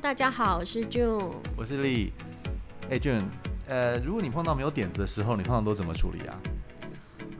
[0.00, 2.10] 大家好，我是 June，我是 Lee。
[2.88, 3.24] 哎，June，
[3.66, 6.38] 呃，如果你碰到没有点子的时候，你通常都怎么处理啊？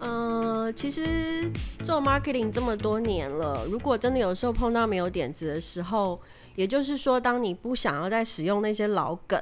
[0.00, 1.50] 嗯、呃，其实
[1.84, 6.20] 做 marketing 这么多年了，如果真的有时候碰到没有点子的时候，
[6.56, 9.40] 也就是说，当你不想要再使用那些老梗，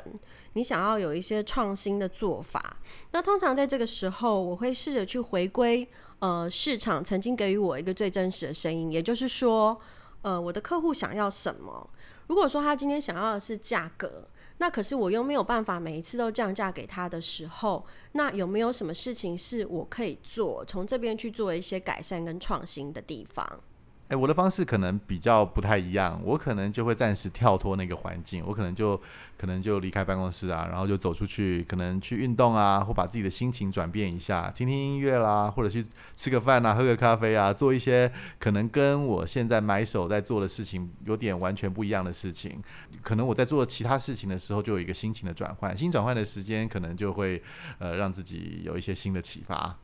[0.53, 2.77] 你想要有一些创新的做法，
[3.13, 5.89] 那通常在这个时候，我会试着去回归
[6.19, 9.81] 呃市场曾经给予我一个最真实的声音，也就是说，
[10.23, 11.89] 呃，我的客户想要什么？
[12.27, 14.27] 如果说他今天想要的是价格，
[14.59, 23.61] 那可是我又没有办法每一次都降价给他的时候，那有没有什么事情是我可以做，从这边去做一些改善跟创新的地方？
[24.09, 29.01] 哎，我的方式可能比较不太一样，我可能就会暂时跳脱那个环境，我可能就
[29.39, 35.83] 可能就离开办公室啊，然后就走出去，可能去运动啊，或把自己的心情转变一下，听听音乐啦，或者去
[36.13, 42.63] 吃个饭啊，喝个咖啡啊，做一些可能跟我现在埋手在做的事情有点完全不一样的事情。
[43.01, 47.43] 可能我在做其他事情的时候，就有一个心情的转换，心转换的时间可能就会
[47.79, 49.75] 呃让自己有一些新的启发。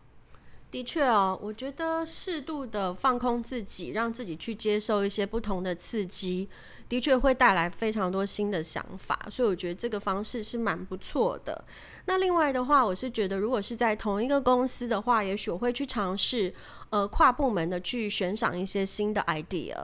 [0.70, 6.48] 的确哦，我觉得适度的放空自己，让自己去接受一些不同的刺激，
[6.90, 9.18] 的确会带来非常多新的想法。
[9.30, 11.64] 所以我觉得这个方式是蛮不错的。
[12.04, 16.52] 那另外的话，我是觉得如果是在同一个公司的话，也许我会去尝试
[16.90, 19.76] 呃跨部门的去悬赏一些新的 idea。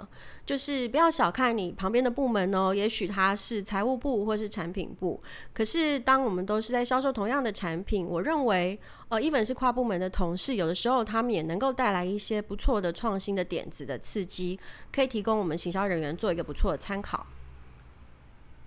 [0.44, 5.20] 就是不要小看你旁边的部门哦，也许他是财务部或是产品部，
[5.52, 14.56] 可是当我们都是在销售同样的产品，我认为，呃一本是跨部门的同事，有的时候他们也能够带来一些不错的创新的点子的刺激，
[14.92, 17.26] 可以提供我们行销人员做一个不错的参考。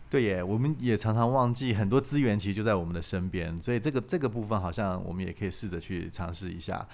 [0.09, 6.87] 对耶，我们也常常忘记很多资源其实就在我们的身边，所以这个这个部分好像我们也可以试着去尝试一下。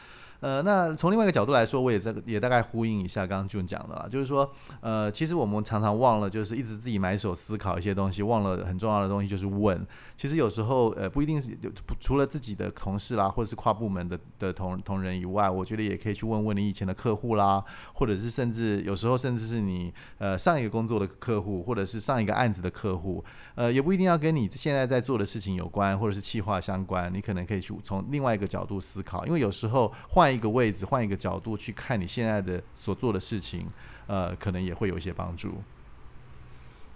[0.46, 4.48] 呃，那从另外一个角度来说，我也在也大概呼应一下刚刚 jun 讲的啦，就是说，
[4.80, 9.84] 呃，其实我们常常忘了，就是一直自己埋首思考一些东西，忘了很重要的东西就是问。
[10.16, 11.58] 其实有时候，呃，不一定是
[12.00, 23.26] 除了自己的同事啦，或者是跨部门的的同同仁以外，我觉得也可以去问问你以前的客户啦，或者是甚至有时候甚至是你呃上一个工作的客户，或者是上一个案子的客户，
[23.56, 30.26] 呃，也不一定要跟你现在在做的事情有关，或者是企划相关，你可能可以去从另外一个角度思考，因为有时候换。
[30.26, 33.68] 换一个位置，换一个角度去看你现在的所做的事情，
[34.08, 35.54] 呃，可能也会有一些帮助。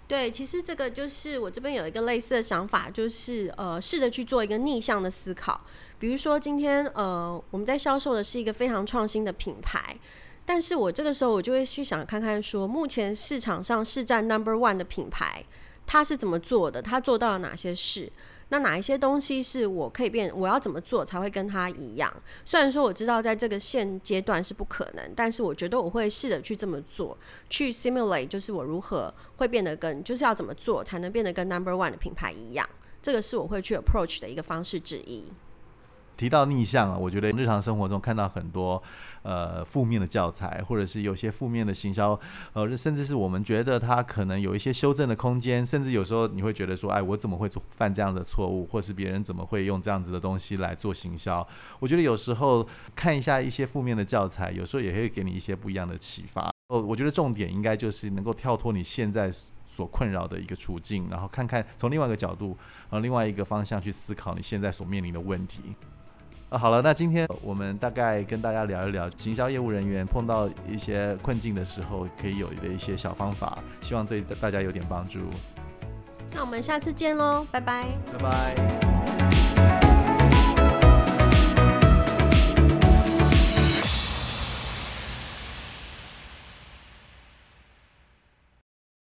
[0.06, 5.60] 对，其实这个就是我这边有一个类似的想法，就是呃，试着去做一个逆向的思考。
[6.00, 9.96] 比如说今天呃，我们在销售的是一个非常创新的品牌，
[10.44, 15.44] 但是我这个时候我就会去想看看说，目前市场上市占 number one 的品牌，
[15.86, 16.82] 它是怎么做的？
[16.82, 18.10] 它做到了哪些事？
[18.50, 20.30] 那哪一些东西是我可以变？
[20.36, 22.12] 我要怎么做才会跟他一样？
[22.44, 27.16] 虽然说我知道在这个现阶段是不可能，但是我觉得我会试着去这么做，
[27.48, 32.68] 去 simulate，就是我如何会变得跟，就是要怎么做才能变得跟 number one 的品牌一样？
[33.00, 35.24] 这个是我会去 approach 的一个方式之一。
[36.20, 38.80] 提到逆向啊，我觉得日常生活中看到很多
[39.22, 42.20] 呃负面的教材，或者是有些负面的行销，
[42.52, 51.46] 呃，甚至是我们觉得它可能有一些修正的空间，甚至有时候你会觉得说，哎，我怎么会犯这样的错误，或是别人怎么会用这样子的东西来做行销？
[51.78, 56.52] 我觉得有时候看一下一些负面的教材，有时候也会给你一些不一样的启发。
[56.68, 59.32] 哦，我觉得重点应该就是能够跳脱你现在
[59.66, 62.48] 所困扰的一个处境，然后看看从另外一个角度，
[62.90, 65.62] 然后另外一个方向去思考你现在所面临的问题。
[66.50, 75.20] 啊，好了，那今天我们大概跟大家聊一聊行销业务人员碰到一些困境的时候可以有的一些小方法，希望对大家有点帮助。
[76.32, 78.89] 那我们下次见喽，拜拜，拜拜。